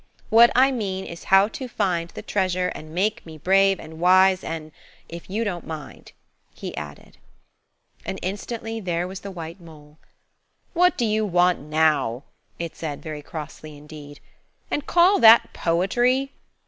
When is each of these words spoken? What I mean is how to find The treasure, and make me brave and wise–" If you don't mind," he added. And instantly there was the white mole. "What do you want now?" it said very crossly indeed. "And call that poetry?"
What 0.31 0.49
I 0.55 0.71
mean 0.71 1.05
is 1.05 1.25
how 1.25 1.47
to 1.49 1.67
find 1.67 2.09
The 2.09 2.23
treasure, 2.23 2.69
and 2.69 2.91
make 2.91 3.23
me 3.23 3.37
brave 3.37 3.79
and 3.79 3.99
wise–" 3.99 4.43
If 5.07 5.29
you 5.29 5.43
don't 5.43 5.67
mind," 5.67 6.13
he 6.55 6.75
added. 6.75 7.19
And 8.03 8.17
instantly 8.23 8.79
there 8.79 9.07
was 9.07 9.19
the 9.19 9.29
white 9.29 9.61
mole. 9.61 9.99
"What 10.73 10.97
do 10.97 11.05
you 11.05 11.23
want 11.23 11.59
now?" 11.59 12.23
it 12.57 12.75
said 12.75 13.03
very 13.03 13.21
crossly 13.21 13.77
indeed. 13.77 14.19
"And 14.71 14.87
call 14.87 15.19
that 15.19 15.53
poetry?" 15.53 16.31